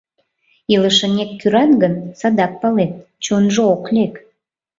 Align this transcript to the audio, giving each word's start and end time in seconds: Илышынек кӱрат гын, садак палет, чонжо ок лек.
Илышынек 0.73 1.29
кӱрат 1.39 1.71
гын, 1.81 1.93
садак 2.19 2.51
палет, 2.61 2.93
чонжо 3.23 3.61
ок 3.73 3.83
лек. 3.95 4.13